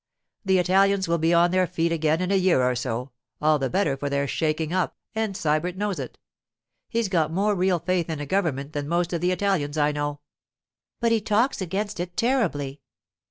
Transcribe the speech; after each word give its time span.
The 0.43 0.57
Italians 0.57 1.07
will 1.07 1.19
be 1.19 1.31
on 1.31 1.51
their 1.51 1.67
feet 1.67 1.91
again 1.91 2.21
in 2.21 2.31
a 2.31 2.35
year 2.35 2.63
or 2.63 2.75
so, 2.75 3.11
all 3.39 3.59
the 3.59 3.69
better 3.69 3.95
for 3.95 4.09
their 4.09 4.27
shaking 4.27 4.73
up, 4.73 4.97
and 5.13 5.35
Sybert 5.35 5.75
knows 5.75 5.99
it. 5.99 6.17
He's 6.89 7.07
got 7.07 7.31
more 7.31 7.53
real 7.53 7.77
faith 7.77 8.09
in 8.09 8.17
the 8.17 8.25
government 8.25 8.73
than 8.73 8.87
most 8.87 9.13
of 9.13 9.21
the 9.21 9.29
Italians 9.31 9.77
I 9.77 9.91
know.' 9.91 10.21
'But 11.01 11.11
he 11.11 11.21
talks 11.21 11.61
against 11.61 11.99
it 11.99 12.17
terribly. 12.17 12.81